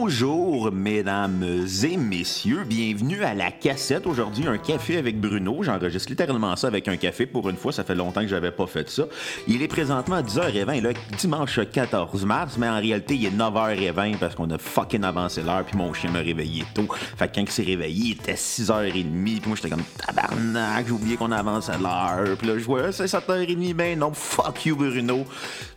[0.00, 2.62] Bonjour, mesdames et messieurs.
[2.64, 4.06] Bienvenue à la cassette.
[4.06, 5.64] Aujourd'hui, un café avec Bruno.
[5.64, 7.26] J'enregistre littéralement ça avec un café.
[7.26, 9.06] Pour une fois, ça fait longtemps que j'avais pas fait ça.
[9.48, 14.18] Il est présentement à 10h20, là, dimanche 14 mars, mais en réalité, il est 9h20
[14.18, 16.86] parce qu'on a fucking avancé l'heure, puis mon chien m'a réveillé tôt.
[17.16, 20.92] Fait que quand il s'est réveillé, il était 6h30, puis moi, j'étais comme tabarnak, j'ai
[20.92, 22.36] oublié qu'on avançait l'heure.
[22.38, 25.24] Puis là, je vois, c'est 7h30, ben non, fuck you, Bruno.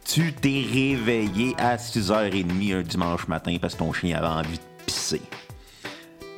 [0.06, 4.84] Tu t'es réveillé à 6h30 un dimanche matin parce que ton chien avait envie de
[4.86, 5.22] pisser.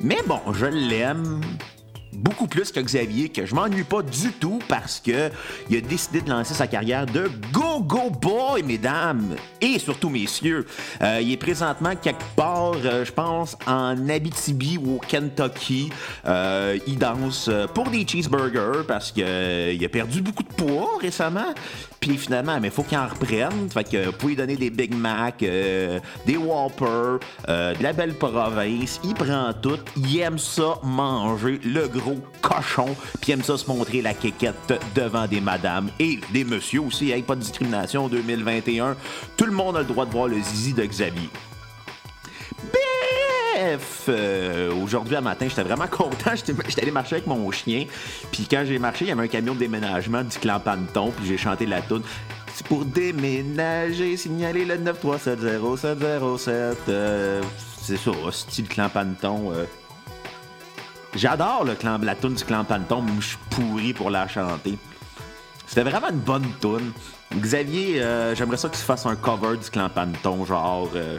[0.00, 1.40] Mais bon, je l'aime
[2.16, 5.30] beaucoup plus que Xavier, que je m'ennuie pas du tout parce que
[5.70, 10.66] il a décidé de lancer sa carrière de Go Go Boy, mesdames et surtout messieurs.
[11.02, 15.90] Euh, il est présentement quelque part, euh, je pense, en Abitibi ou au Kentucky.
[16.26, 21.54] Euh, il danse pour des cheeseburgers parce qu'il a perdu beaucoup de poids récemment.
[22.00, 23.70] Puis finalement, mais faut qu'il en reprenne.
[23.72, 29.14] Fait que pour lui donner des Big Mac, des Whopper, de la belle province, il
[29.14, 29.78] prend tout.
[29.96, 32.03] Il aime ça manger le gros
[32.40, 37.10] cochon, puis aime ça se montrer la quéquette devant des madames et des messieurs aussi.
[37.10, 38.96] Hey, pas de discrimination en 2021.
[39.36, 41.28] Tout le monde a le droit de voir le zizi de Xavier.
[43.54, 46.32] Bref, euh, aujourd'hui à matin, j'étais vraiment content.
[46.34, 47.86] J'étais allé marcher avec mon chien.
[48.32, 51.12] Puis quand j'ai marché, il y avait un camion de déménagement du clan Panton.
[51.16, 52.02] Puis j'ai chanté la tune.
[52.54, 56.76] C'est pour déménager, signaler le 9370707.
[56.88, 57.42] Euh,
[57.82, 59.52] c'est ça, style clan Panton.
[59.52, 59.64] Euh,
[61.16, 64.76] J'adore le clan, la tune du clan Panton, mais je suis pourri pour la chanter.
[65.66, 66.92] C'était vraiment une bonne tune.
[67.36, 70.90] Xavier, euh, j'aimerais ça que tu fasses un cover du clan Panton, genre.
[70.94, 71.18] Euh,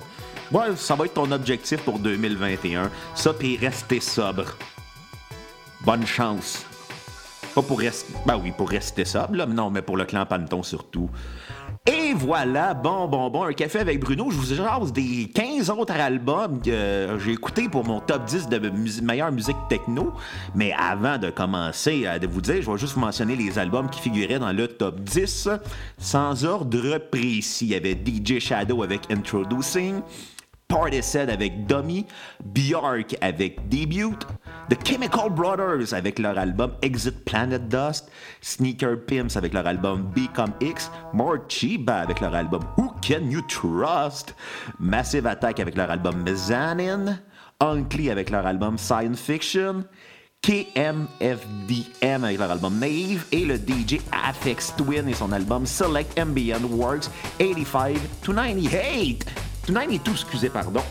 [0.51, 2.89] ouais, ça va être ton objectif pour 2021.
[3.15, 4.57] Ça, puis rester sobre.
[5.81, 6.65] Bonne chance.
[7.53, 8.13] Pas pour rester.
[8.25, 11.09] Ben oui, pour rester sobre, là, non, mais pour le clan Panton surtout.
[11.87, 14.31] Et voilà, bon, bon, bon, un café avec Bruno.
[14.31, 18.71] Je vous jase des 15 autres albums que j'ai écoutés pour mon top 10 de
[19.03, 20.11] meilleure musique techno.
[20.55, 24.01] Mais avant de commencer à vous dire, je vais juste vous mentionner les albums qui
[24.01, 25.49] figuraient dans le top 10
[25.99, 27.65] sans ordre précis.
[27.65, 30.01] Il y avait DJ Shadow avec Introducing.
[30.67, 32.05] Portishead avec Dummy,
[32.43, 34.17] Bjork avec Debut,
[34.69, 38.09] The Chemical Brothers avec leur album Exit Planet Dust,
[38.41, 44.35] Sneaker Pimps avec leur album Become X, Morchiba avec leur album Who Can You Trust,
[44.79, 47.21] Massive Attack avec leur album Mezzanine,
[47.59, 49.85] Uncle avec leur album Science Fiction,
[50.41, 56.63] KMFDM avec leur album Naive et le DJ Afex Twin et son album Select Ambient
[56.69, 57.09] Works
[57.39, 60.81] 85 to 98 et tout, excusez, pardon.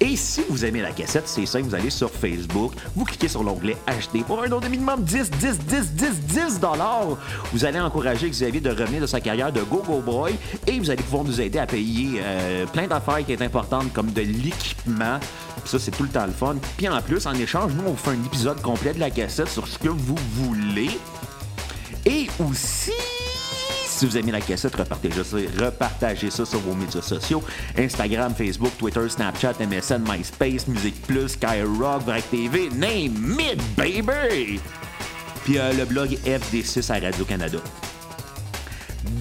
[0.00, 3.42] Et si vous aimez la cassette, c'est simple, vous allez sur Facebook, vous cliquez sur
[3.42, 7.16] l'onglet acheter pour un don de minimum 10, 10, 10, 10, 10 dollars.
[7.52, 10.34] Vous allez encourager Xavier de revenir de sa carrière de Go-Go Boy
[10.66, 14.12] et vous allez pouvoir nous aider à payer euh, plein d'affaires qui est importantes comme
[14.12, 15.20] de l'équipement.
[15.64, 16.56] Ça, c'est tout le temps le fun.
[16.76, 19.48] Puis en plus, en échange, nous, on vous fait un épisode complet de la cassette
[19.48, 20.90] sur ce que vous voulez.
[22.04, 22.92] Et aussi,
[23.94, 27.42] si vous aimez la cassette, repartagez ça, repartagez ça sur vos médias sociaux
[27.78, 34.60] Instagram, Facebook, Twitter, Snapchat, MSN, MySpace, Musique Plus, Skyrock, Vrac TV, name it, baby!
[35.44, 37.58] Puis euh, le blog FD6 à Radio-Canada.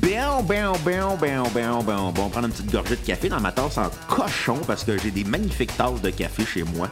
[0.01, 2.29] Bien, bien, bien, bien, bien, bien, bon.
[2.29, 5.23] Prendre une petite gorgée de café dans ma tasse en cochon parce que j'ai des
[5.23, 6.89] magnifiques tasses de café chez moi.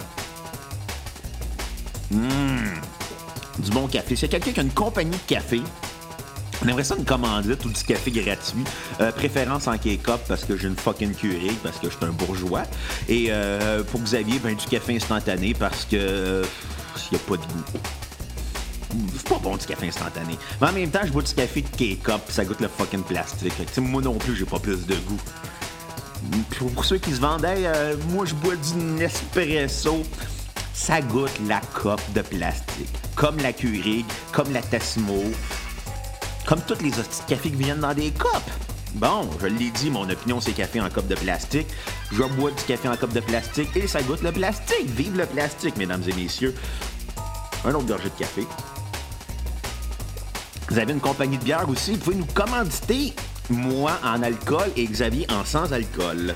[2.12, 2.20] Mmh.
[3.60, 4.16] Du bon café.
[4.16, 5.62] C'est quelqu'un qui a une compagnie de café,
[6.64, 8.64] on aimerait ça une commandite ou du café gratuit.
[9.00, 12.12] Euh, préférence en K-Cup parce que j'ai une fucking curée, parce que je suis un
[12.12, 12.64] bourgeois.
[13.10, 16.44] Et euh, pour Xavier, ben, du café instantané parce que
[17.12, 17.80] il n'y a pas de goût.
[19.16, 20.38] C'est pas bon du café instantané.
[20.60, 23.54] Mais en même temps, je bois du café de K-Cup, ça goûte le fucking plastique.
[23.78, 25.20] moi non plus, j'ai pas plus de goût.
[26.58, 30.04] Pour ceux qui se vendaient, euh, moi je bois du Nespresso.
[30.74, 32.88] Ça goûte la cope de plastique.
[33.16, 35.24] Comme la Keurig, comme la Tassimo,
[36.46, 38.52] comme toutes les hosties de qui viennent dans des copes.
[38.96, 41.68] Bon, je l'ai dit, mon opinion, c'est café en coupe de plastique.
[42.12, 44.88] Je bois du café en coupe de plastique et ça goûte le plastique.
[44.88, 46.54] Vive le plastique, mesdames et messieurs.
[47.64, 48.46] Un autre gorgée de café.
[50.70, 51.94] Vous avez une compagnie de bière aussi.
[51.94, 53.14] Vous pouvez nous commanditer,
[53.50, 56.34] moi en alcool et Xavier en sans alcool.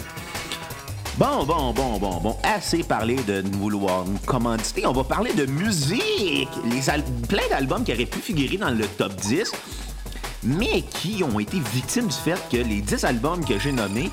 [1.18, 2.38] Bon, bon, bon, bon, bon.
[2.44, 4.86] Assez parlé de nous vouloir nous commanditer.
[4.86, 6.50] On va parler de musique.
[6.66, 6.81] Les
[7.28, 9.52] plein d'albums qui auraient pu figurer dans le top 10
[10.45, 14.09] mais qui ont été victimes du fait que les 10 albums que j'ai nommés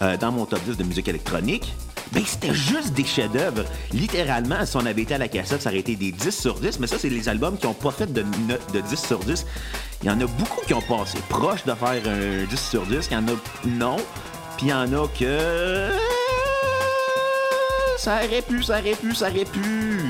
[0.00, 1.74] euh, dans mon top 10 de musique électronique,
[2.12, 3.64] ben, c'était juste des chefs-d'œuvre.
[3.92, 6.78] Littéralement, si on avait été à la cassette, ça aurait été des 10 sur 10,
[6.78, 9.46] mais ça, c'est les albums qui n'ont pas fait de de 10 sur 10.
[10.02, 13.08] Il y en a beaucoup qui ont passé proche de faire un 10 sur 10,
[13.10, 13.32] il y en a
[13.66, 13.96] non,
[14.56, 15.88] puis il y en a que
[18.02, 20.00] ça aurait pu, ça aurait pu, ça aurait pu.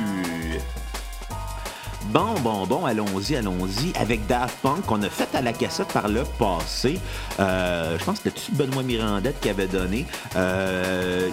[2.13, 3.97] Bon, bon, bon, allons-y, allons-y.
[3.99, 7.01] Avec Daft Punk, qu'on a fait à la cassette par le passé.
[7.41, 10.05] Euh, je pense que c'était Benoît Mirandette qui avait donné.
[10.37, 11.31] Euh,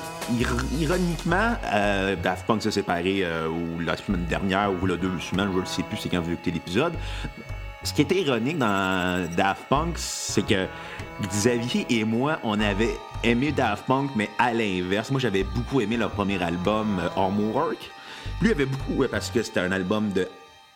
[0.80, 3.28] ironiquement, euh, Daft Punk s'est séparé
[3.82, 6.52] la semaine dernière ou la deux semaines, je ne sais plus, c'est quand vous écoutez
[6.52, 6.94] l'épisode.
[7.84, 10.66] Ce qui était ironique dans Daft Punk, c'est que
[11.28, 15.12] Xavier et moi, on avait aimé Daft Punk, mais à l'inverse.
[15.12, 17.92] Moi, j'avais beaucoup aimé leur premier album, Homework.
[18.42, 20.26] Lui avait beaucoup, parce que c'était un album de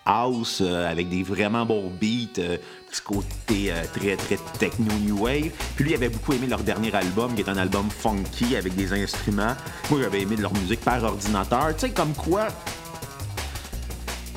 [0.06, 2.58] house euh, avec des vraiment bons beats, euh,
[2.90, 5.52] petit côté euh, très très techno new wave.
[5.76, 8.76] Puis lui il avait beaucoup aimé leur dernier album qui est un album funky avec
[8.76, 9.56] des instruments.
[9.90, 11.74] Moi j'avais aimé leur musique par ordinateur.
[11.76, 12.48] Tu sais comme quoi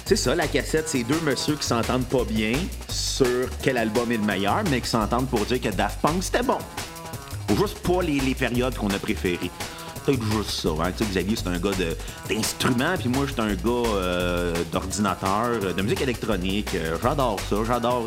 [0.09, 2.53] c'est ça, la cassette, c'est deux messieurs qui s'entendent pas bien
[2.89, 6.45] sur quel album est le meilleur, mais qui s'entendent pour dire que Daft Punk c'était
[6.45, 6.59] bon.
[7.51, 9.51] Ou juste pas les, les périodes qu'on a préférées
[10.07, 10.69] peut-être juste ça.
[10.69, 10.93] Hein.
[10.97, 11.71] Tu sais, Xavier, c'est un gars
[12.29, 16.75] d'instruments, puis moi, je suis un gars euh, d'ordinateur, euh, de musique électronique.
[16.75, 17.57] Euh, j'adore ça.
[17.67, 18.07] J'adore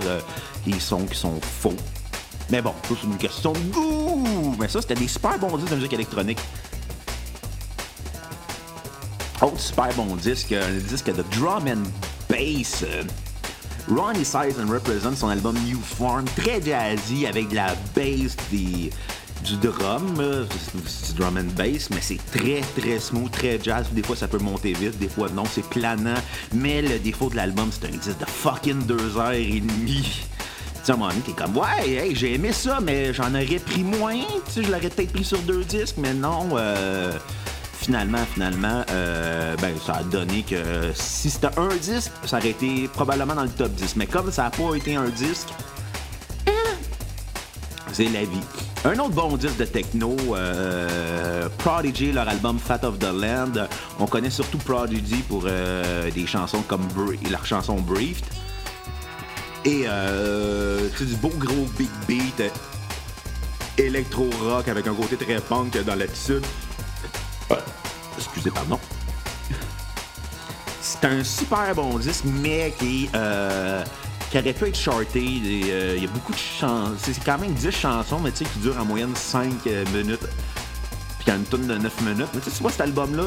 [0.66, 1.76] les sons qui sont faux.
[2.50, 4.56] Mais bon, c'est une question de goût.
[4.60, 6.40] Mais ça, c'était des super bons disques de musique électronique.
[9.42, 11.84] Autre super bon disque, un disque de drum and
[12.30, 12.84] bass.
[13.90, 18.92] Ronnie Size and Represent son album New Form, très jazzy avec de la bass, des,
[19.50, 20.46] du drum,
[20.86, 23.88] c'est du drum and bass, mais c'est très très smooth, très jazz.
[23.92, 26.20] Des fois ça peut monter vite, des fois non, c'est planant.
[26.54, 30.22] Mais le défaut de l'album, c'est un disque de fucking deux heures et demie.
[30.86, 34.22] Tu sais, t'es comme, ouais, j'ai aimé ça, mais j'en aurais pris moins.
[34.46, 36.50] Tu sais, je l'aurais peut-être pris sur deux disques, mais non.
[36.54, 37.12] Euh,
[37.74, 42.88] finalement, finalement, euh, ben, ça a donné que si c'était un disque, ça aurait été
[42.88, 43.96] probablement dans le top 10.
[43.98, 45.50] Mais comme ça n'a pas été un disque,
[47.94, 48.42] c'est la vie.
[48.86, 53.68] Un autre bon disque de techno, euh, Prodigy, leur album Fat of the Land.
[54.00, 56.88] On connaît surtout Prodigy pour euh, des chansons comme
[57.30, 58.26] leur chanson Briefed.
[59.66, 62.44] Et euh, c'est du beau gros big beat
[63.78, 66.46] électro-rock avec un côté très punk dans l'attitude.
[68.18, 68.80] excusez, pardon.
[70.82, 73.10] C'est un super bon disque, mais qui
[74.30, 75.22] qui aurait pu être charté.
[75.22, 76.94] Il y a beaucoup de chansons.
[77.02, 80.20] C'est quand même 10 chansons, mais tu sais, qui durent en moyenne 5 euh, minutes.
[80.20, 82.28] Puis il y a une tonne de 9 minutes.
[82.34, 83.24] Mais tu sais, vois, cet album-là,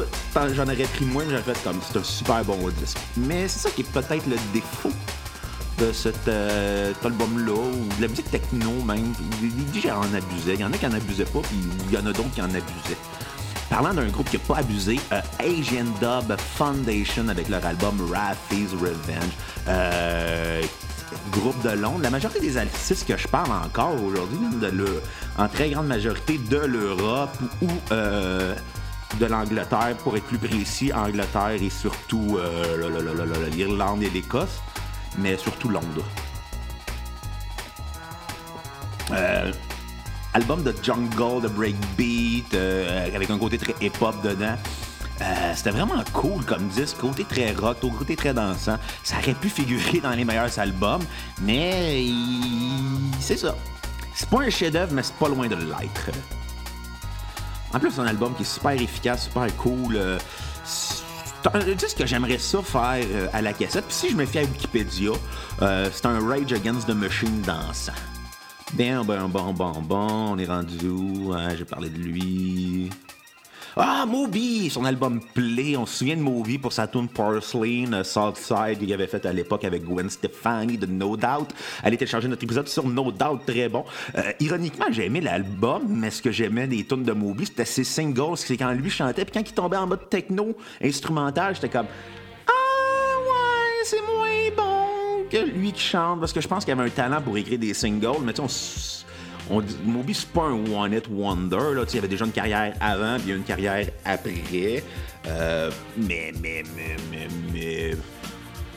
[0.53, 2.97] j'en aurais pris moins, j'aurais fait comme c'est un super bon disque.
[3.17, 4.91] Mais c'est ça qui est peut-être le défaut
[5.79, 9.13] de cet, euh, album-là, ou de la musique techno même.
[9.41, 10.53] Les gens en abusaient.
[10.53, 11.57] Il y en a qui en abusaient pas, puis
[11.87, 12.97] il y en a d'autres qui en abusaient.
[13.73, 14.99] Parlant d'un groupe qui n'a pas abusé,
[15.39, 19.33] Asian Dub Foundation avec leur album Raffy's Revenge.
[19.67, 20.61] Euh,
[21.31, 22.01] groupe de Londres.
[22.03, 24.37] La majorité des artistes que je parle encore aujourd'hui,
[25.39, 28.53] en très grande majorité de l'Europe ou euh,
[29.19, 34.61] de l'Angleterre, pour être plus précis, Angleterre et surtout euh, l'Irlande et l'Écosse,
[35.17, 36.05] mais surtout Londres.
[39.11, 39.51] Euh,
[40.33, 44.55] album de jungle, de breakbeat, avec un côté très hip-hop dedans.
[45.21, 48.77] Euh, c'était vraiment cool comme disque, côté très rock, côté très dansant.
[49.03, 51.03] Ça aurait pu figurer dans les meilleurs albums,
[51.41, 52.07] mais
[53.19, 53.55] c'est ça.
[54.15, 56.09] C'est pas un chef-d'œuvre, mais c'est pas loin de l'être.
[57.73, 59.95] En plus, c'est un album qui est super efficace, super cool.
[59.95, 60.19] Euh,
[60.65, 61.03] c'est
[61.53, 63.85] un disque que j'aimerais ça faire euh, à la cassette.
[63.85, 65.11] Puis si je me fie à Wikipédia,
[65.59, 67.93] c'est un Rage Against the Machine dansant.
[68.73, 71.31] Bien, bon, bon, bon, bon, on est rendu où?
[71.31, 71.49] Hein?
[71.55, 72.89] J'ai parlé de lui.
[73.75, 75.77] Ah, Moby, son album Play.
[75.77, 79.31] On se souvient de Moby pour sa tune Porcelain, euh, Southside, qu'il avait fait à
[79.31, 81.49] l'époque avec Gwen Stefani de No Doubt.
[81.83, 83.85] Allez télécharger notre épisode sur No Doubt, très bon.
[84.15, 87.83] Euh, ironiquement, j'ai aimé l'album, mais ce que j'aimais des tunes de Moby, c'était ses
[87.83, 88.37] singles.
[88.37, 91.87] C'est quand lui chantait, puis quand il tombait en mode techno, instrumental, j'étais comme
[92.47, 94.22] Ah, ouais, c'est bon
[95.41, 98.21] lui qui chante, parce que je pense qu'il avait un talent pour écrire des singles,
[98.23, 99.03] mais tu sais,
[99.49, 101.73] on on Moby, c'est pas un one-hit wonder.
[101.75, 101.83] Là.
[101.91, 104.83] Il avait déjà une carrière avant, puis une carrière après.
[105.27, 107.91] Euh, mais, mais, mais, mais, mais.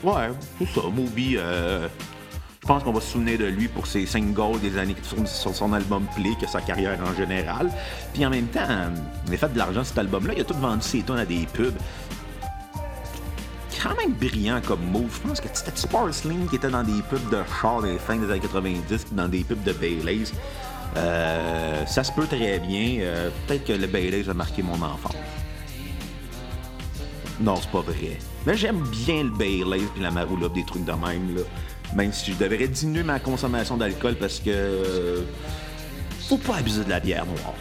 [0.03, 0.81] Ouais, c'est ça.
[0.87, 1.87] Moby, euh,
[2.61, 5.55] je pense qu'on va se souvenir de lui pour ses singles des années sur, sur
[5.55, 7.71] son album Play, que sa carrière en général.
[8.13, 8.91] Puis en même temps,
[9.27, 10.33] il a fait de l'argent cet album-là.
[10.35, 11.77] Il a tout vendu ses tonnes à des pubs
[13.81, 15.19] quand même brillant comme move.
[15.21, 18.29] Je pense que c'était Sparsling qui était dans des pubs de char des fins des
[18.29, 20.31] années 90, dans des pubs de Baileys.
[20.95, 22.99] Euh, ça se peut très bien.
[22.99, 25.15] Euh, peut-être que le Baileys a marqué mon enfance.
[27.39, 28.17] Non, c'est pas vrai.
[28.45, 31.35] Mais j'aime bien le Baileys et la Maroula, des trucs de même.
[31.35, 31.41] Là.
[31.95, 35.23] Même si je devrais diminuer ma consommation d'alcool parce que.
[36.27, 37.53] faut pas abuser de la bière noire.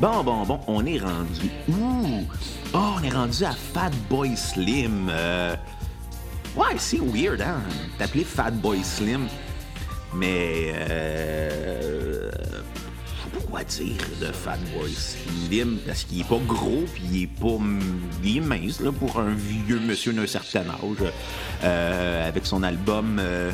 [0.00, 1.50] Bon, bon, bon, on est rendu.
[1.68, 2.24] Ouh!
[2.72, 5.08] Oh, on est rendu à Fat Boy Slim.
[5.10, 5.56] Euh,
[6.56, 7.60] Ouais, c'est weird, hein?
[7.98, 9.26] T'appeler Fat Boy Slim.
[10.14, 10.72] Mais.
[10.74, 12.30] Euh...
[12.32, 17.02] Je sais pas quoi dire de Fat Boy Slim, parce qu'il est pas gros, puis
[17.12, 17.58] il est pas.
[18.24, 21.12] Il est mince, là, pour un vieux monsieur d'un certain âge.
[21.64, 23.18] Euh, avec son album.
[23.20, 23.52] Euh,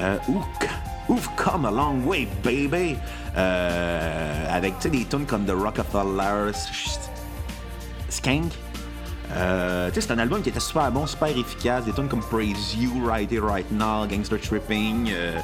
[0.00, 0.68] euh, Ook.
[1.08, 2.98] We've come a long way, baby!
[3.36, 6.52] Euh, avec, des tunes comme The Rockefeller,
[8.08, 8.52] Skank.
[9.32, 11.84] Euh, c'est un album qui était super bon, super efficace.
[11.84, 15.38] Des tunes comme Praise You, Right Here, Right Now, Gangster Tripping, euh,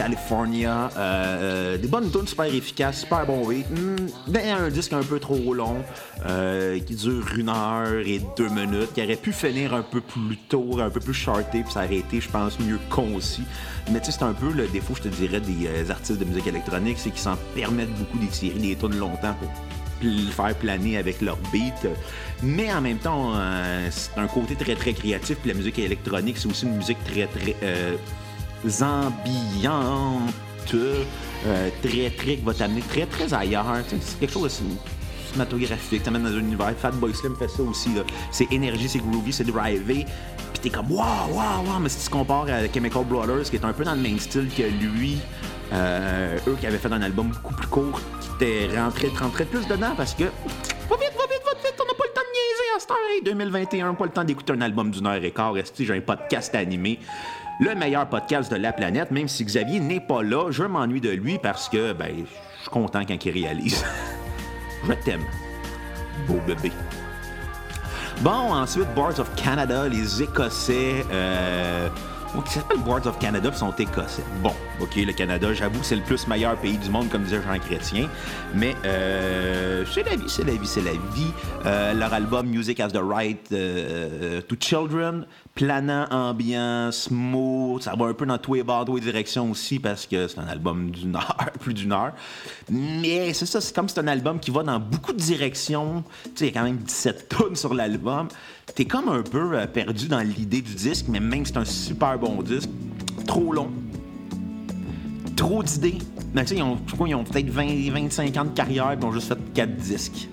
[0.00, 0.88] California.
[0.96, 3.96] Euh, des bonnes tunes super efficaces, super bon rythme.
[4.34, 5.76] Un disque un peu trop long,
[6.24, 10.38] euh, qui dure une heure et deux minutes, qui aurait pu finir un peu plus
[10.48, 13.44] tôt, un peu plus charté, puis s'arrêter, je pense, mieux concis.
[13.92, 16.24] Mais tu sais, c'est un peu le défaut, je te dirais, des euh, artistes de
[16.24, 19.50] musique électronique, c'est qu'ils s'en permettent beaucoup d'étirer des tunes longtemps pour
[20.02, 21.86] le faire planer avec leur beat.
[22.42, 25.36] Mais en même temps, euh, c'est un côté très très créatif.
[25.42, 27.96] Puis la musique électronique, c'est aussi une musique très très euh,
[28.82, 30.34] ambiante,
[30.74, 33.66] euh, très très qui va t'amener très très ailleurs.
[33.88, 34.48] C'est quelque chose de
[35.30, 36.74] cinématographique, t'amène dans un univers.
[36.76, 37.90] Fatboy Slim fait ça aussi.
[38.30, 40.04] C'est énergie, c'est groovy, c'est drivé.
[40.52, 41.80] Puis t'es comme waouh, waouh, waouh.
[41.80, 44.48] Mais si tu compares à Chemical Brothers, qui est un peu dans le même style
[44.48, 45.18] que lui,
[45.72, 49.66] euh, eux qui avaient fait un album beaucoup plus court, qui était rentré, rentré plus
[49.66, 50.24] dedans parce que.
[50.24, 52.90] Va vite, va vite, va vite, on n'a pas le temps de niaiser à cette
[52.90, 52.96] heure.
[53.24, 55.52] 2021, pas le temps d'écouter un album d'une heure et quart.
[55.52, 56.98] Restez, j'ai un podcast animé?
[57.60, 61.10] Le meilleur podcast de la planète, même si Xavier n'est pas là, je m'ennuie de
[61.10, 62.24] lui parce que, ben,
[62.56, 63.84] je suis content quand il réalise.
[64.88, 65.24] je t'aime,
[66.26, 66.72] beau bébé.
[68.22, 71.04] Bon, ensuite, Boards of Canada, les Écossais.
[71.12, 71.90] Euh,
[72.44, 74.22] qui s'appelle Boards of Canada, sont écossais.
[74.42, 77.40] Bon, OK, le Canada, j'avoue que c'est le plus meilleur pays du monde, comme disait
[77.42, 78.08] Jean Chrétien.
[78.54, 81.32] Mais euh, c'est la vie, c'est la vie, c'est la vie.
[81.66, 88.06] Euh, leur album Music as the Right euh, to Children, planant, ambiant, smooth, ça va
[88.06, 90.90] un peu dans tous les bords, toutes les directions aussi, parce que c'est un album
[90.90, 92.12] d'une heure, plus d'une heure.
[92.70, 96.04] Mais c'est ça, c'est comme c'est un album qui va dans beaucoup de directions.
[96.38, 98.28] Il y a quand même 17 tonnes sur l'album
[98.74, 102.18] t'es comme un peu euh, perdu dans l'idée du disque, mais même c'est un super
[102.18, 102.70] bon disque,
[103.26, 103.70] trop long,
[105.36, 105.98] trop d'idées.
[106.34, 106.78] Mais tu sais, ils ont,
[107.18, 110.28] ont peut-être 20, 25 ans de carrière, et ils ont juste fait 4 disques.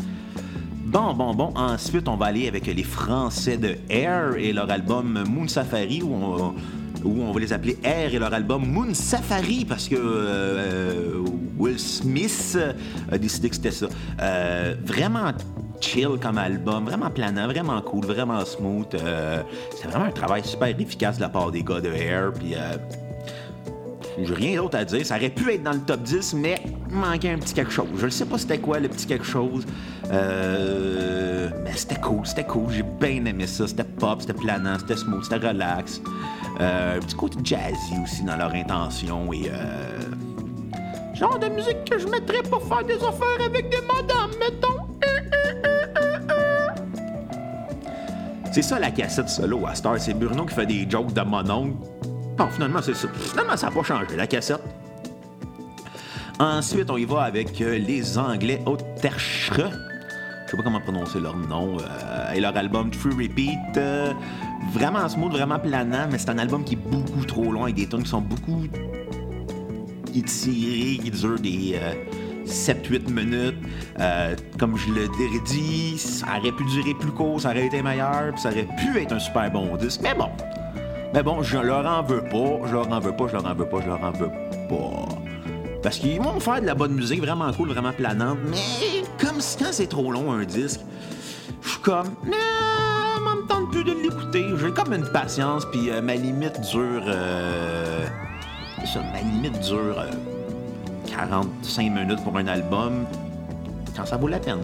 [0.86, 1.52] Bon, bon, bon.
[1.56, 6.14] Ensuite, on va aller avec les Français de Air et leur album Moon Safari, où
[6.14, 6.56] on,
[7.04, 11.24] où on va les appeler Air et leur album Moon Safari, parce que euh,
[11.58, 12.58] Will Smith
[13.12, 13.88] a décidé que c'était ça.
[14.22, 15.34] Euh, vraiment
[15.80, 18.96] chill comme album, vraiment planant, vraiment cool, vraiment smooth.
[18.96, 19.42] Euh,
[19.76, 22.32] c'est vraiment un travail super efficace de la part des gars de Air.
[22.34, 22.78] Puis, euh,
[24.20, 25.06] j'ai rien d'autre à dire.
[25.06, 27.88] Ça aurait pu être dans le top 10, mais manquait un petit quelque chose.
[27.98, 29.66] Je ne sais pas c'était quoi le petit quelque chose.
[30.12, 32.72] Euh, mais c'était cool, c'était cool.
[32.72, 33.68] J'ai bien aimé ça.
[33.68, 36.02] C'était pop, c'était planant, c'était smooth, c'était relax.
[36.60, 39.52] un petit côté jazzy aussi dans leur intention et
[41.18, 44.67] genre de musique que je mettrais pour faire des affaires avec des madames, mettons.
[48.58, 50.00] C'est ça la cassette solo à Star.
[50.00, 51.76] C'est Bruno qui fait des jokes de mon oncle.
[52.36, 53.08] Bon, finalement, c'est ça.
[53.14, 54.64] Finalement, ça n'a pas changé, la cassette.
[56.40, 59.70] Ensuite, on y va avec euh, les Anglais Auterschre.
[60.46, 61.78] Je sais pas comment prononcer leur nom.
[61.78, 63.78] Euh, et leur album True Repeat.
[63.78, 64.12] Euh,
[64.74, 67.88] vraiment smooth, vraiment planant, mais c'est un album qui est beaucoup trop long avec des
[67.88, 68.64] tunes qui sont beaucoup
[70.16, 71.80] étirées, qui durent des.
[72.48, 73.58] 7-8 minutes.
[74.00, 75.08] Euh, comme je le
[75.46, 79.00] dit, ça aurait pu durer plus court, ça aurait été meilleur, puis ça aurait pu
[79.00, 80.02] être un super bon disque.
[80.04, 80.30] Mais bon.
[81.14, 83.54] Mais bon, je leur en veux pas, je leur en veux pas, je leur en
[83.54, 84.32] veux pas, je leur en veux
[84.70, 85.08] pas.
[85.82, 89.72] Parce qu'ils vont faire de la bonne musique, vraiment cool, vraiment planante, mais comme quand
[89.72, 90.82] c'est trop long un disque,
[91.62, 94.46] je suis comme, non, me tente plus de l'écouter.
[94.58, 97.04] J'ai comme une patience, puis euh, ma limite dure.
[97.08, 98.06] Euh,
[98.86, 100.06] ça, ma limite dure.
[101.18, 103.06] 45 minutes pour un album,
[103.96, 104.60] quand ça vaut la peine.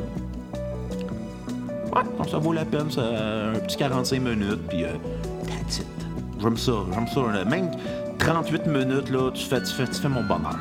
[1.95, 4.89] Ouais, quand ça vaut la peine, c'est un petit 45 minutes, puis euh,
[5.48, 5.88] that's it.
[6.39, 7.45] J'aime ça, j'aime ça.
[7.45, 7.72] Même
[8.19, 10.60] 38 minutes, là, tu fais, tu fais, tu fais mon bonheur.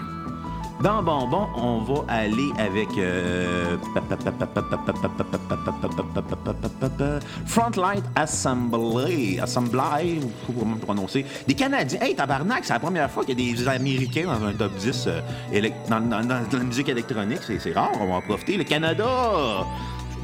[0.82, 2.88] Dans Bonbon, on va aller avec
[7.46, 9.38] Frontlight Assembly.
[9.38, 11.24] Assembly, comment prononcer.
[11.46, 12.00] Des Canadiens.
[12.00, 15.08] Hey, tabarnak, c'est la première fois qu'il y a des Américains dans un top 10
[15.88, 17.42] dans, la musique électronique.
[17.46, 18.56] C'est rare, on va en profiter.
[18.56, 19.06] Le Canada.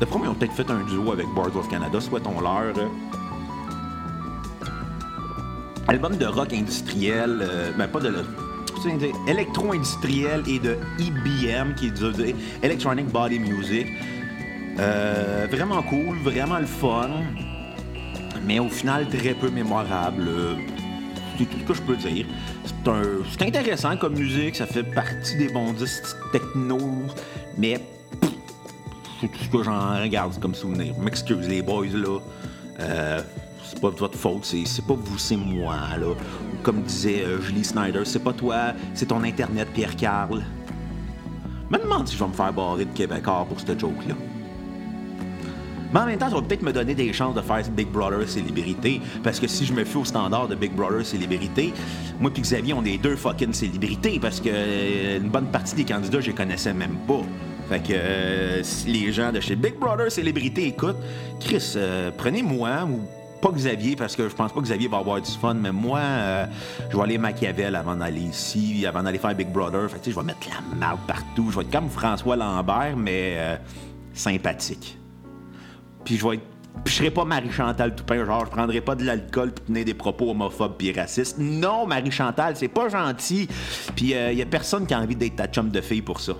[0.01, 2.75] De fois, ils ont peut-être fait un duo avec Boards of Canada, souhaitons-leur.
[5.87, 7.49] Album de rock industriel,
[7.79, 8.09] ben pas de
[9.27, 13.87] électro-industriel et de EBM, qui est Electronic Body Music.
[14.79, 17.11] Euh, vraiment cool, vraiment le fun,
[18.47, 20.31] mais au final très peu mémorable.
[21.37, 22.27] C'est tout ce que je peux dire.
[23.31, 26.79] C'est intéressant comme musique, ça fait partie des bons disques techno,
[27.57, 27.81] mais
[29.21, 30.97] c'est tout ce que j'en regarde comme souvenir.
[30.99, 32.19] M'excuse les boys là.
[32.81, 33.21] Euh,
[33.69, 36.15] c'est pas votre faute, c'est pas vous, c'est moi là.
[36.63, 40.45] Comme disait euh, Julie Snyder, c'est pas toi, c'est ton internet Pierre Carl.
[41.71, 44.15] Me demande si je vais me faire barrer de Québécois pour cette joke là.
[45.93, 48.29] Mais en même temps, ça va peut-être me donner des chances de faire Big Brother
[48.29, 49.01] célébrité.
[49.23, 51.73] Parce que si je me fie au standard de Big Brother célébrité,
[52.21, 54.19] moi et Xavier, on est deux fucking célébrités.
[54.21, 57.23] Parce que euh, une bonne partie des candidats, je les connaissais même pas.
[57.71, 61.01] Fait que euh, les gens de chez Big Brother célébrité écoutent,
[61.41, 63.01] Chris, euh, prenez-moi ou
[63.41, 66.01] pas Xavier, parce que je pense pas que Xavier va avoir du fun, mais moi,
[66.91, 69.89] je vais aller Machiavel avant d'aller ici, avant d'aller faire Big Brother.
[69.91, 71.51] Fait que, je vais mettre la marde partout.
[71.51, 73.59] Je vais être comme François Lambert, mais
[74.15, 74.99] sympathique.
[76.05, 76.41] Puis je vais
[76.85, 80.31] je serai pas Marie-Chantal Toupin, genre, je prendrai pas de l'alcool pour tenir des propos
[80.31, 81.37] homophobes puis racistes.
[81.39, 83.49] Non, Marie-Chantal, c'est pas gentil.
[83.97, 86.21] Puis il euh, y a personne qui a envie d'être ta chum de fille pour
[86.21, 86.35] ça.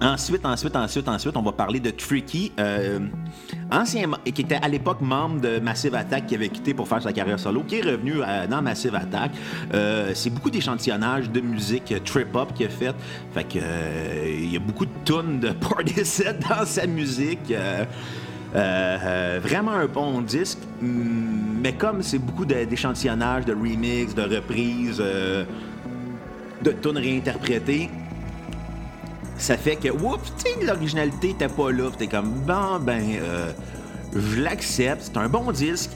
[0.00, 2.98] Ensuite, ensuite, ensuite, ensuite, on va parler de Tricky, euh,
[3.70, 7.12] ancien, qui était à l'époque membre de Massive Attack, qui avait quitté pour faire sa
[7.12, 9.30] carrière solo, qui est revenu euh, dans Massive Attack.
[9.72, 12.94] Euh, c'est beaucoup d'échantillonnage de musique trip-hop qu'il a fait.
[13.32, 13.58] Fait que
[14.26, 17.54] il y a beaucoup de tunes de Party Set dans sa musique.
[18.52, 26.72] vraiment un bon disque, mm, mais comme c'est beaucoup d'échantillonnage, de remix, de reprises, de
[26.82, 27.90] tunes réinterprétées,
[29.38, 31.90] ça fait que, oups, l'originalité était pas là.
[31.96, 33.52] T'es comme, bon, ben, euh,
[34.14, 35.90] je l'accepte, c'est un bon disque,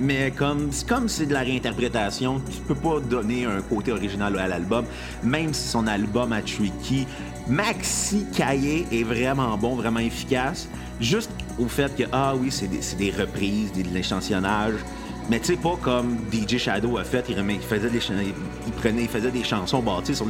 [0.00, 4.48] mais comme comme c'est de la réinterprétation, tu peux pas donner un côté original à
[4.48, 4.84] l'album,
[5.22, 7.06] même si son album a Tricky.
[7.48, 10.68] Maxi Cahier est vraiment bon, vraiment efficace.
[11.00, 14.74] Juste au fait que, ah oui, c'est des, des, reprises, des, de l'échantillonnage.
[15.30, 18.00] Mais tu sais, pas comme DJ Shadow a fait, il, faisait des,
[18.66, 20.26] il, prenait, il faisait des chansons bâties sur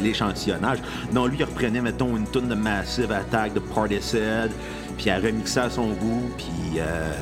[0.00, 0.78] l'échantillonnage.
[1.12, 3.60] Non, lui, il reprenait, mettons, une tonne de Massive Attack, de
[4.00, 4.50] Set,
[4.96, 7.12] puis il remixé à son goût, puis euh,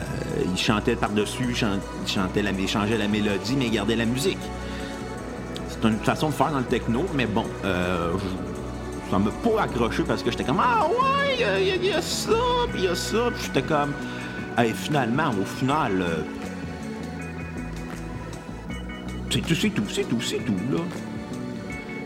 [0.50, 4.38] il chantait par-dessus, il chantait la, changeait la mélodie, mais il gardait la musique.
[5.68, 8.12] C'est une façon de faire dans le techno, mais bon, euh,
[9.10, 12.32] ça m'a pas accroché parce que j'étais comme Ah ouais, il y, a ça,
[12.72, 13.92] puis il y a ça, puis j'étais comme.
[14.62, 16.22] Et finalement, au final, euh,
[19.30, 20.80] c'est tout, c'est tout, c'est tout, c'est tout, là.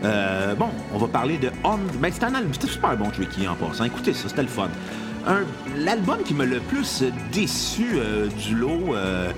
[0.03, 1.77] Euh, bon, on va parler de On.
[1.99, 3.85] Ben, c'était un album, c'était super bon, Tricky, en passant.
[3.85, 4.69] Écoutez ça, c'était le fun.
[5.75, 9.31] L'album qui m'a le plus déçu euh, du lot, euh,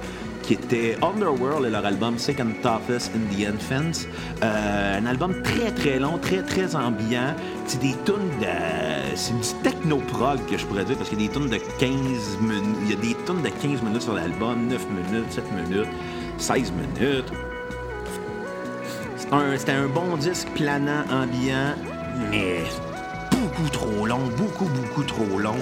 [0.43, 4.05] qui était Underworld et leur album Second Toughest in the Infants.
[4.41, 7.33] un album très très long, très très ambiant.
[7.65, 9.15] C'est des tunes de.
[9.15, 12.39] C'est du techno-prog que je pourrais dire, parce qu'il y a des tunes de 15
[12.41, 12.77] minutes.
[12.83, 15.89] Il y a des tunes de 15 minutes sur l'album, 9 minutes, 7 minutes,
[16.37, 17.31] 16 minutes.
[19.57, 21.75] C'était un bon disque planant, ambiant,
[22.31, 22.63] mais
[23.31, 25.57] beaucoup trop long, beaucoup, beaucoup trop long.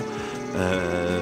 [0.56, 1.20] Euh,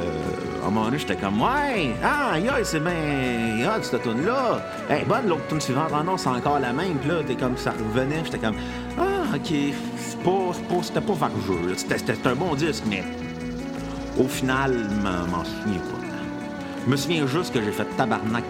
[0.62, 4.62] à un moment donné, j'étais comme, ouais, ah, yeah, c'est bien hot, cette tune-là.
[4.90, 6.96] Hey, bonne, l'autre tune suivante, ah non, c'est encore la même.
[6.96, 8.56] Puis là, t'es comme, ça revenait, j'étais comme,
[8.98, 9.54] ah, ok,
[9.98, 11.74] c'est pas, c'était pas vargeux.
[11.78, 13.04] C'était un bon disque, mais
[14.20, 16.04] au final, m'en souviens pas.
[16.86, 17.88] Je me souviens juste que j'ai fait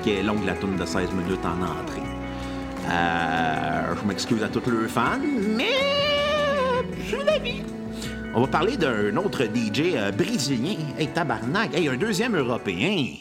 [0.07, 2.02] est longue la tune de 16 minutes en entrée.
[2.89, 5.19] Euh, je m'excuse à tous les fans,
[5.55, 7.63] mais je l'avis.
[8.35, 10.75] On va parler d'un autre DJ euh, brésilien.
[10.97, 11.73] Hey, tabarnak.
[11.75, 13.15] Hey, un deuxième européen.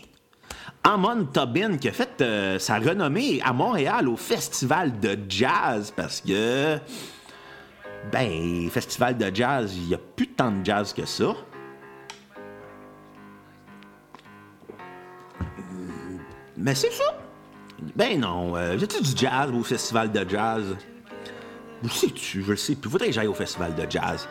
[0.85, 6.21] Amon Tobin qui a fait euh, sa renommée à Montréal au festival de jazz parce
[6.21, 6.77] que
[8.11, 11.35] ben festival de jazz, il n'y a plus tant de jazz que ça.
[16.57, 17.22] Mais c'est ça.
[17.97, 18.57] Ben non.
[18.57, 20.65] Euh, J'ai-tu du jazz au festival de jazz?
[21.85, 22.43] Où sais-tu?
[22.43, 22.91] Je le sais plus.
[22.91, 24.29] Faudrait que j'aille au festival de jazz.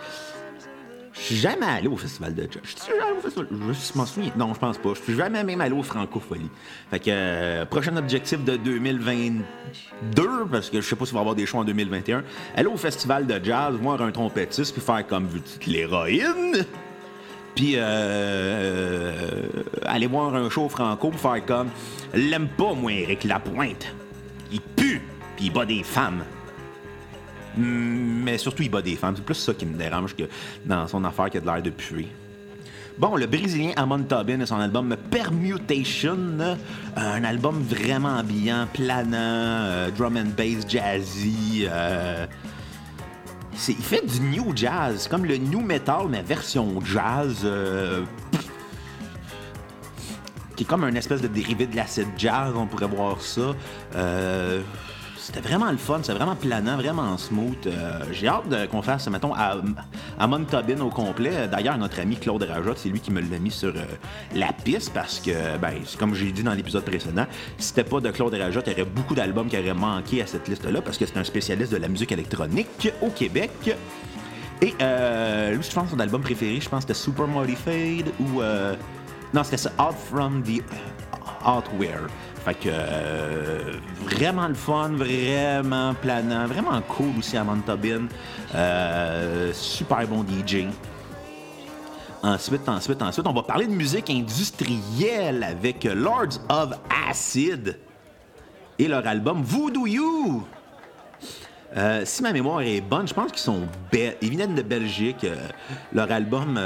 [1.13, 2.61] Je suis jamais allé au festival de jazz.
[2.63, 3.47] Je suis jamais allé au festival.
[3.51, 4.31] Je m'en souviens.
[4.37, 4.93] Non, je pense pas.
[4.95, 6.49] Je suis jamais même allé au Francophonie.
[6.89, 9.43] Fait que, euh, prochain objectif de 2022,
[10.49, 12.23] parce que je sais pas s'il va y avoir des choix en 2021,
[12.55, 15.27] aller au festival de jazz, voir un trompettiste, puis faire comme
[15.67, 16.65] l'héroïne?
[17.55, 21.69] Puis euh, euh, aller voir un show franco pour faire comme
[22.13, 23.93] L'aime pas, moi, Eric Lapointe.
[24.51, 25.01] Il pue,
[25.35, 26.23] puis il bat des femmes.
[27.57, 29.15] Mais surtout, il bat des femmes.
[29.15, 30.23] C'est plus ça qui me dérange que
[30.65, 32.07] dans son affaire qui a de l'air de puer.
[32.97, 36.17] Bon, le Brésilien Amon Tobin et son album Permutation,
[36.95, 41.65] un album vraiment ambiant, planant, euh, drum and bass jazzy.
[41.67, 42.25] Euh,
[43.67, 47.41] il fait du new jazz, comme le new metal, mais version jazz.
[47.43, 48.03] Euh,
[50.55, 53.53] qui est comme un espèce de dérivé de l'acid jazz, on pourrait voir ça.
[53.95, 54.61] Euh,
[55.33, 57.65] c'était vraiment le fun, c'est vraiment planant, vraiment smooth.
[57.65, 59.55] Euh, j'ai hâte qu'on fasse, mettons, à,
[60.19, 61.47] à Tobin au complet.
[61.49, 63.85] D'ailleurs, notre ami Claude Rajotte, c'est lui qui me l'a mis sur euh,
[64.35, 67.25] la piste parce que, ben, comme j'ai dit dans l'épisode précédent,
[67.57, 70.27] si c'était pas de Claude Rajotte, il y aurait beaucoup d'albums qui auraient manqué à
[70.27, 73.73] cette liste-là parce que c'est un spécialiste de la musique électronique au Québec.
[74.61, 78.41] Et euh, lui, je pense son album préféré, je pense c'était Super Modified ou.
[78.41, 78.75] Euh,
[79.33, 80.61] non, c'était ça, Out from the
[81.45, 82.09] Outwear.
[82.43, 88.07] Fait que euh, vraiment le fun, vraiment planant, vraiment cool aussi à Montabin.
[88.55, 90.65] Euh, super bon DJ.
[92.23, 96.73] Ensuite, ensuite, ensuite, on va parler de musique industrielle avec Lords of
[97.09, 97.77] Acid
[98.79, 100.43] et leur album Voodoo You.
[101.77, 103.61] Euh, si ma mémoire est bonne, je pense qu'ils sont
[103.93, 105.25] Ils viennent de Belgique.
[105.93, 106.59] leur album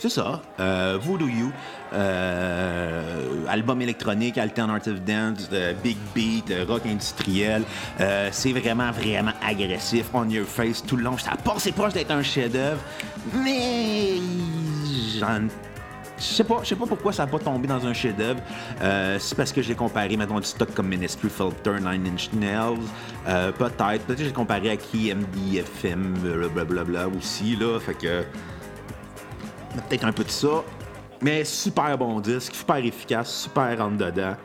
[0.00, 0.40] c'est ça.
[0.58, 1.52] Euh, Voodoo You,
[1.92, 7.64] euh, album électronique, alternative dance, euh, big beat, rock industriel.
[8.32, 11.18] c'est vraiment, vraiment agressif, on your face tout le long.
[11.18, 12.80] Ça c'est proche d'être un chef-d'œuvre,
[13.44, 14.16] mais
[16.18, 18.40] je sais pas, je sais pas pourquoi ça n'a pas tombé dans un chef-d'œuvre.
[19.18, 22.78] c'est parce que j'ai comparé, maintenant du stock comme Ministry Filter, Nine Inch Nails.
[23.58, 24.04] peut-être.
[24.06, 26.14] Peut-être que j'ai comparé à qui MDFM,
[26.54, 27.78] blablabla aussi, là.
[27.80, 28.24] Fait que
[29.88, 30.64] peut-être un peu de ça.
[31.22, 34.36] Mais super bon disque, super efficace, super rentre dedans.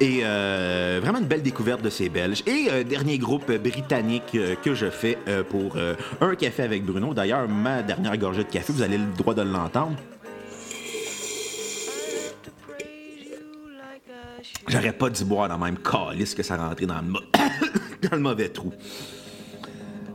[0.00, 2.42] Et euh, vraiment une belle découverte de ces Belges.
[2.46, 5.18] Et euh, dernier groupe britannique euh, que je fais
[5.50, 5.76] pour
[6.20, 7.12] un café avec Bruno.
[7.12, 9.96] D'ailleurs, ma dernière gorgée de café, vous avez le droit de l'entendre.
[14.68, 17.12] J'aurais pas dû boire dans le même calice que ça rentrait dans le,
[18.08, 18.72] dans le mauvais trou.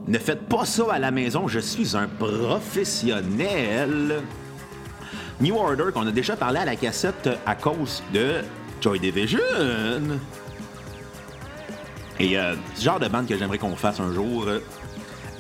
[0.08, 4.22] Ne faites pas ça à la maison, je suis un professionnel.
[5.42, 8.36] New Order, qu'on a déjà parlé à la cassette à cause de
[8.82, 9.40] Joy Division.
[12.20, 14.60] Et euh, ce genre de bande que j'aimerais qu'on fasse un jour euh,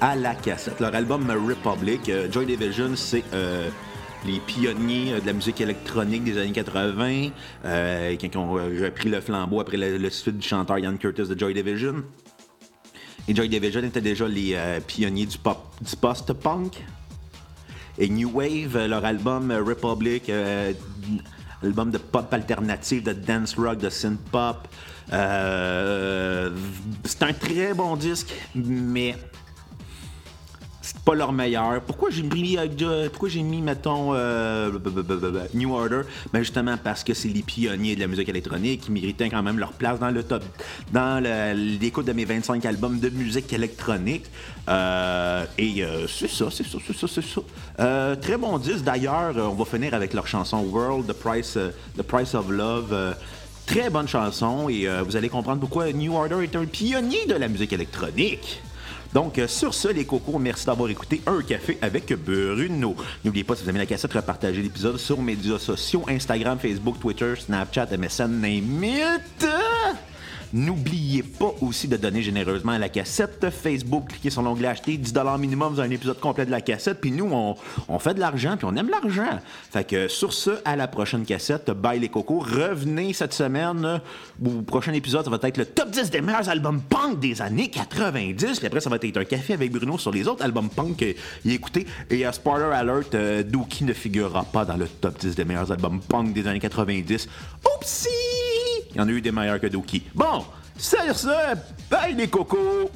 [0.01, 0.80] à la cassette.
[0.80, 3.23] Leur album Republic, euh, Joy Division, c'est
[4.25, 7.30] les pionniers de la musique électronique des années 80,
[8.17, 11.54] qui, ont repris le flambeau après le, le suite du chanteur Ian Curtis de Joy
[11.54, 12.04] Division.
[13.27, 16.83] Et Joy Division étaient déjà les euh, pionniers du, pop, du post-punk.
[17.97, 20.31] Et New Wave, euh, leur album euh, Republic,
[21.63, 24.67] album de pop alternatif, de dance rock, de synth pop.
[25.09, 25.17] c'est
[27.23, 29.15] un très bon disque, mais
[30.93, 31.82] pas leur meilleur.
[31.82, 34.71] Pourquoi j'ai mis, euh, pourquoi j'ai mettons, euh,
[35.54, 36.02] New Order?
[36.34, 39.60] Ben justement parce que c'est les pionniers de la musique électronique qui méritaient quand même
[39.60, 40.43] leur place dans le top,
[40.91, 41.24] dans
[41.56, 44.26] l'écoute de mes 25 albums de musique électronique.
[44.67, 48.15] Euh, et c'est ça, c'est ça, c'est ça, c'est ça.
[48.17, 48.84] très bon disque.
[48.84, 51.58] D'ailleurs, on va finir avec leur chanson World, The Price,
[51.98, 53.15] The Price of Love.
[53.65, 57.48] Très bonne chanson et vous allez comprendre pourquoi New Order est un pionnier de la
[57.48, 58.62] musique électronique.
[59.15, 62.97] Donc, euh, sur ce, les cocos, merci d'avoir écouté Un Café avec Bruno.
[63.23, 67.34] N'oubliez pas, si vous aimez la cassette, repartagez l'épisode sur médias sociaux, Instagram, Facebook, Twitter,
[67.38, 69.64] Snapchat, MSN, name it.
[70.56, 74.08] N'oubliez pas aussi de donner généreusement à la cassette Facebook.
[74.08, 77.02] Cliquez sur l'onglet acheter 10 minimum dans un épisode complet de la cassette.
[77.02, 77.30] Puis nous,
[77.89, 79.41] on, fait de l'argent, puis on aime l'argent.
[79.70, 81.70] Fait que sur ce, à la prochaine cassette.
[81.72, 82.39] Bye les cocos.
[82.39, 84.00] Revenez cette semaine.
[84.46, 87.70] Au prochain épisode, ça va être le top 10 des meilleurs albums punk des années
[87.70, 88.60] 90.
[88.60, 91.15] Puis après, ça va être un café avec Bruno sur les autres albums punk qu'il
[91.52, 91.80] a.
[92.10, 93.44] Et à spoiler alert, euh,
[93.82, 97.28] ne figurera pas dans le top 10 des meilleurs albums punk des années 90.
[97.76, 98.55] Oupsie!
[98.95, 100.03] Il y en a eu des meilleurs que Doki.
[100.15, 100.45] Bon,
[100.77, 101.53] c'est ça.
[101.91, 102.89] Bye les cocos!